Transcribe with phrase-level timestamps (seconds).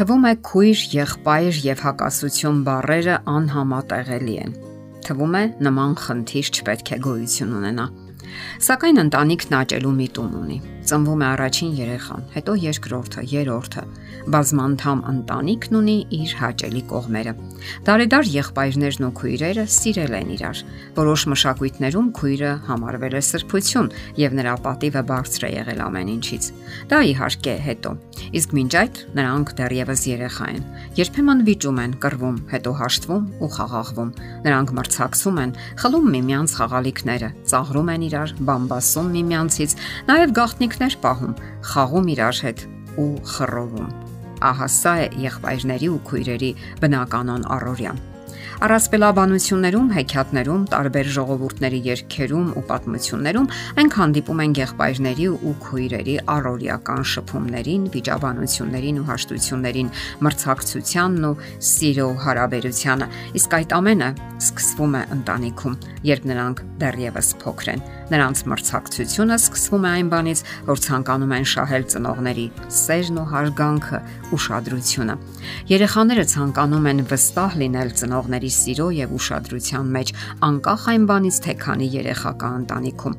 [0.00, 4.54] Թվում է քույր, եղբայր եւ հակասություն բառերը անհամատեղելի են։
[5.04, 7.84] Թվում է նման խնդիր չպետք է գոյություն ունենա։
[8.64, 10.56] Սակայն ընտանիքն աճելու միտում ունի։
[10.88, 13.82] Ծնվում է առաջին երեխան, հետո երկրորդը, երրորդը։
[14.32, 17.34] Բազմանդամ ընտանիքն ունի իր հաճելի կողմերը։
[17.86, 20.62] Դարեդար եղբայրներն ու քույրերը սիրել են իրար։
[20.96, 23.90] Որոշ մշակույթներում քույրը համարվել է սրբություն
[24.20, 26.48] եւ նրա պատիվը բարձր է եղել ամեն ինչից։
[26.90, 27.92] Դա իհարկե հետո։
[28.40, 30.64] Իսկ մինչ այդ նրանք դեռևս երեխա են։
[31.00, 34.10] Երբեմն վիճում են, կռվում, հետո հաշտվում ու խաղաղվում։
[34.46, 39.76] Նրանք մրցակցում են, խլում միմյանց խաղալիքները, ծաղրում են իրար, բամբասում միմյանցից,
[40.10, 40.34] նաեւ
[40.70, 41.32] գաղտնիքներ պահում,
[41.66, 42.60] խաղում իրար հետ
[43.02, 43.88] ու խռովում։
[44.50, 47.98] Ահա սա է եղբայրների ու քույրերի բնականon առօրյան։
[48.64, 57.86] Առասպելաբանություններում, հեքիաթներում, տարբեր ժողովուրդների երգերում ու պատմություններում մենք հանդիպում ենք եղբայրների ու քույրերի առօրյական շփումներին,
[57.94, 59.92] վիճաբանություններին ու հաշտություններին,
[60.26, 61.34] մրցակցությանն ու
[61.70, 65.74] սիրո հարաբերությանը։ Իսկ այդ ամենը սկսվում է ընտանիքում,
[66.10, 71.84] երբ նրանք դեռևս փոքր են։ Նրանց մրցակցությունը սկսվում է այն բանից, որ ցանկանում են շահել
[71.92, 72.46] ծնողների
[72.80, 74.00] սերն ու հարգանքը,
[74.34, 75.14] ուշադրությունը։
[75.70, 80.12] Երեխաները ցանկանում են վստահ լինել ծնողների սիրո եւ ուշադրության մեջ,
[80.46, 83.18] անկախ այն բանից, թե քանի երեխա կա ընտանիքում։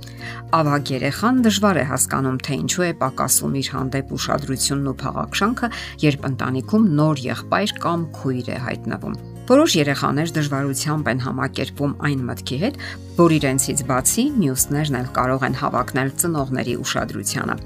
[0.61, 5.73] Ավագ երեխան դժվար է հասկանում, թե ինչու է պակասում իր հանդեպ ուշադրությունն ու փաղաքշանքը,
[6.07, 12.59] երբ ընտանիքում նոր եղբայր կամ քույր է հայտնվում։ Որոշ երեխաներ դժվարությամբ են համակերպվում այն մտքի
[12.61, 12.75] հետ,
[13.17, 17.57] որ իրենցից բացի մյուսներն էլ կարող են հավակնել ծնողների ուշադրությանը։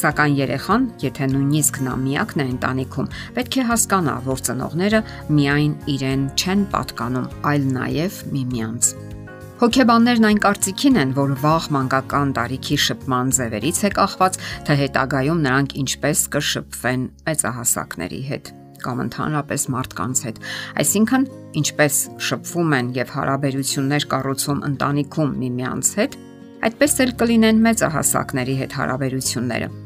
[0.00, 5.02] Սակայն երեխան, եթե նույնիսկ նա միակն է ընտանիքում, պետք է հասկանա, որ ծնողները
[5.36, 8.90] միայն իրեն չեն պատկանում, այլ նաև միմյանց։
[9.60, 15.78] Հոգեբաններն այն կարծիքին են, որ վաղ մանկական տարիքի շփման ձևերից է կախված, թե հետագայում նրանք
[15.84, 20.42] ինչպես կշփվեն մեծահասակների հետ կամ ընդհանրապես մարդկանց հետ։
[20.84, 21.26] Այսինքն,
[21.60, 26.20] ինչպես շփվում են եւ հարաբերություններ կառուցում ընտանիքում միմյանց հետ,
[26.68, 29.83] այդպես էլ կլինեն մեծահասակների հետ հարաբերությունները։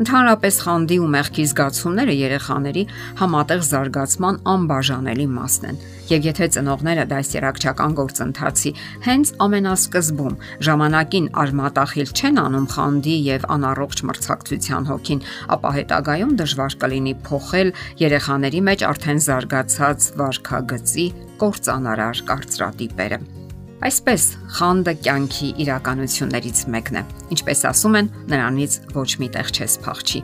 [0.00, 2.82] Ընդհանրապես խանդի ու մեղքի զգացումները երեխաների
[3.20, 5.80] համատեղ զարգացման անբաժանելի մասն են։
[6.10, 8.72] Եվ եթե ծնողները դասերակցական գործընթացի
[9.04, 10.38] հենց ամենասկզբում
[10.68, 15.20] ժամանակին արմատախիլ չեն անում խանդի եւ անառողջ մրցակցության հոգին,
[15.56, 21.06] ապա հետագայում դժվար կլինի փոխել երեխաների մեջ արդեն զարգացած վարքագծի
[21.44, 23.39] կործանարար կարծրատիպերը։
[23.80, 24.24] Այսպես
[24.58, 27.02] խանդը կյանքի իրականություններից մեկն է։
[27.32, 30.20] Ինչպես ասում են, նրանից ոչ մի տեղ չես փախչի։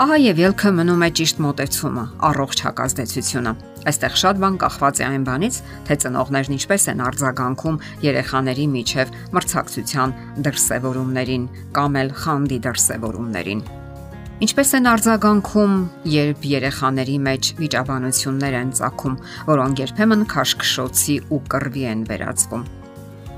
[0.00, 3.52] Ահա եւ ելքը մնում է ճիշտ մոտեցումը, առողջ հակազդեցությունը։
[3.92, 5.58] Այստեղ շատ բան կախված է այն բանից,
[5.88, 10.16] թե ծնողներն ինչպես են արձագանքում երեխաների միջև մրցակցության
[10.48, 11.44] դրսևորումներին
[11.76, 13.62] կամ էլ խանդի դրսևորումներին։
[14.36, 15.76] Ինչպես են արձագանքում,
[16.12, 19.20] երբ երեխաների մեջ վիճաբանություններ են ցակում,
[19.52, 22.66] որոնք երբեմն քաշքշոցի ու կռվի են վերածվում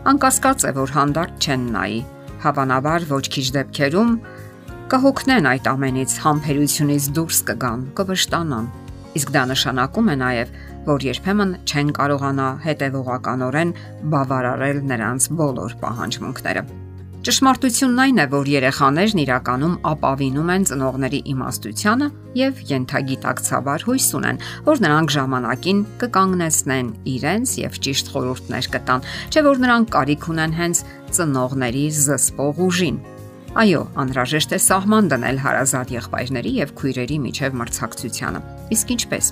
[0.09, 1.97] անկասկած է, որ հանդարտ չեն նայի։
[2.41, 4.15] Հավանաբար ոչ քիչ դեպքերում
[4.89, 8.73] կհոգնեն այդ ամենից, համբերությունից դուրս կգան, կվշտանան։
[9.21, 10.59] Իսկ դա նշանակում է նաև,
[10.89, 13.79] որ երբեմն չեն կարողանա հետևողականորեն
[14.17, 16.88] բավարարել նրանց բոլոր պահանջմունքները։
[17.29, 22.07] Ճշմարտությունն այն է, որ երեխաներն իրականում ապավինում են ծնողների իմաստությանը
[22.39, 29.61] եւ յենթագիտակցաբար հույս ունեն, որ նրանք ժամանակին կկանգնեցնեն իրենց եւ ճիշտ խորհուրդներ կտան, չէ որ
[29.65, 30.81] նրանք կարիք ունեն հենց
[31.19, 32.97] ծնողների զսպող ուժին։
[33.61, 38.41] Այո, անհրաժեշտ է սահման դնել հարազատ եղբայրների եւ քույրերի միջև մրցակցությանը։
[38.73, 39.31] Իսկ ինչպես։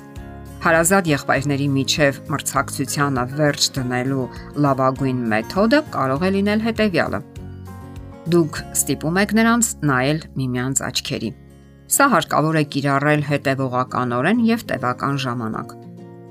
[0.67, 4.29] Հարազատ եղբայրների միջև մրցակցությանը վերջ դնելու
[4.67, 7.23] լավագույն մեթոդը կարող է լինել հետևյալը
[8.27, 11.29] Դուք ստիպում եք նրանց նայել միմյանց աչքերի։
[11.95, 15.75] Սա հարկավոր է կիրառել հետևողականորեն եւ տևական ժամանակ։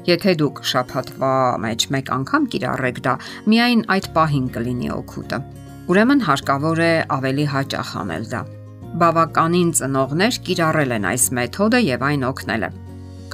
[0.09, 1.31] Եթե դուք շփաթվա
[1.63, 3.13] մեջ մեկ անգամ կիրառեք դա,
[3.47, 5.39] միայն այդ պահին կլինի օգուտը։
[5.95, 8.41] Ուրեմն հարկավոր է ավելի հաճախ անել դա։
[9.05, 12.71] Բավականին ծնողներ կիրառել են այս մեթոդը եւ այն օգնել է։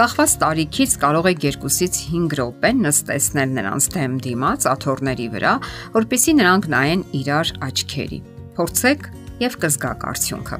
[0.01, 5.55] Կախված տարիքից կարող եք 2-ից 5 րոպե նստեցնել նրանց դեմ դիմաց աթոռների վրա,
[5.97, 8.21] որpիսի նրանք նայեն իրար աչքերի
[8.61, 9.05] փորձեք
[9.41, 10.57] եւ կզգաք արդյունքը։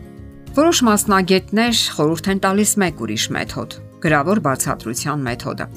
[0.58, 5.68] Որոշ մասնագետներ խորհուրդ են տալիս մեկ ուրիշ մեթոդ՝ գրավոր բացատրության մեթոդը։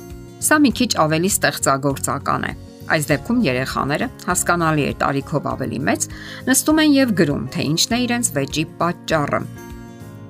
[0.44, 2.52] Սա մի քիչ ավելի ստեղծագործական է։
[2.94, 6.08] Այս դեպքում երեխաները հասկանալի է տարիքով ավելի մեծ
[6.48, 9.40] նստում են եւ գրում, թե ինչն է իրենց վեճի պատճառը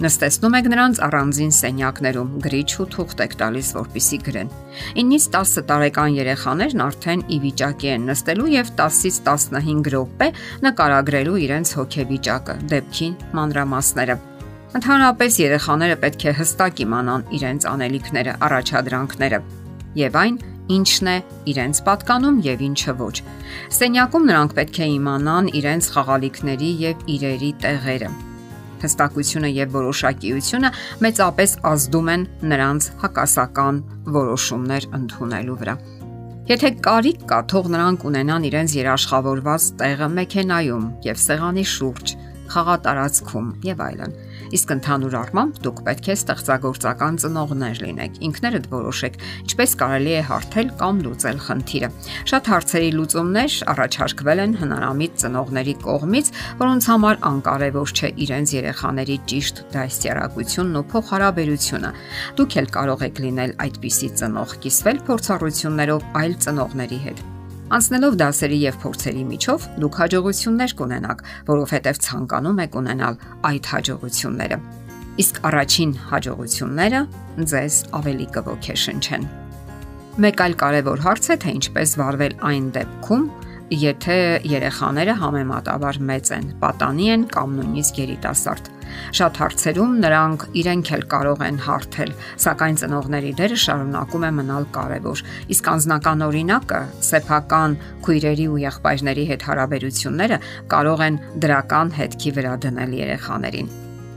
[0.02, 4.48] Նստեցնում եք նրանց առանձին սենյակներում, գրիչ ու թուղթ եք տալիս, որpիսի գրեն։
[4.98, 10.28] 9-ից 10 տարեկան երեխաներն արդեն ի վիճակի են նստելու եւ 10-ից 15 րոպե
[10.66, 13.08] նկարագրելու իրենց հոգեվիճակը, դեպքի
[13.38, 14.18] մանրամասները։
[14.74, 19.42] Ընդհանրապես երեխաները պետք է հստակ իմանան իրենց անելիքները, առաջադրանքները
[19.94, 20.38] եւ այն,
[20.74, 21.16] ինչն է
[21.54, 23.16] իրենց պատկանում եւ ինչը ոչ։
[23.78, 28.14] Սենյակում նրանք պետք է իմանան իրենց խաղալիքների եւ իրերի տեղերը։
[28.84, 30.70] Հստակությունը եւ որոշակիությունը
[31.04, 33.82] մեծապես ազդում են նրանց հակասական
[34.18, 35.76] որոշումներ ընդունելու վրա։
[36.44, 42.12] Եթե կարիք կա, թող նրանք ունենան իրենց երաշխավորված տեղը մեքենայում եւ սեղանի շուրջ,
[42.52, 44.14] խաղատարածքում եւ այլն։
[44.54, 50.72] Իսկ ընդհանուր առմամբ դուք պետք է ստեղծագործական ծնողներ լինեք։ Ինքներդ որոշեք, ինչպես կարելի է հարթել
[50.82, 51.90] կամ լուծել խնդիրը։
[52.30, 56.32] Շատ հարցերի լուծումներ առաջարկվել են հնարամիտ ծնողների կողմից,
[56.62, 61.94] որոնց համար անկարևոր չէ իրենց երեխաների ճիշտ դաստիարակությունն ու փոխհարաբերությունը։
[62.38, 67.33] Դուք էլ կարող եք լինել այդպիսի ծնող, կիսվել փորձառություններով այլ ծնողների հետ։
[67.72, 73.16] Անցնելով դասերի եւ փորձերի միջով դուք հաջողություններ կունենաք, որովհետեւ ցանկանում եք ունենալ
[73.48, 74.58] այդ հաջողությունները։
[75.24, 77.00] Իսկ առաջին հաջողությունները
[77.54, 79.24] ձեզ ավելի կողքեշնչեն։
[80.24, 83.24] Մեկ այլ կարևոր հարց է, թե ինչպես վարվել այն դեպքում,
[83.72, 88.70] եթե երեխաները համեմատաբար մեծ են, պատանի են կամ նույնիսկ երիտասարդ։
[89.18, 92.12] Շատ հարցերում նրանք իրենք էլ կարող են հարթել,
[92.44, 95.22] սակայն ծնողների դերը շարունակում է մնալ կարևոր։
[95.54, 100.38] Իսկ անձնական օրինակը, սեփական քույրերի ու եղբայրների հետ հարաբերությունները
[100.74, 103.72] կարող են դրական հետքի վրա դնել երեխաներին։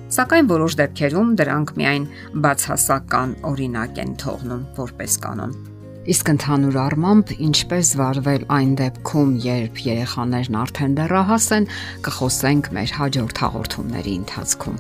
[0.08, 2.06] Սակայն որոշ դեպքերում դրանք միայն
[2.44, 5.77] բացասական օրինակ են թողնում որպես կանոն։
[6.08, 11.68] Իսկ ընդհանուր առմամբ ինչպես վարվել այն դեպքում, երբ երեխաներն արդեն դեռահաս են,
[12.08, 14.80] կխոսենք մեր հաջորդ հաղորդումների ընթացքում։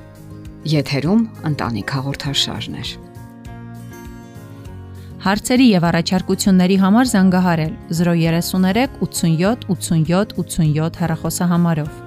[0.78, 2.86] Եթերում ընտանիք հաղորդաշարն է։
[5.28, 12.07] Հարցերի եւ առաջարկությունների համար զանգահարել 033 87 87 87 հեռախոսահամարով։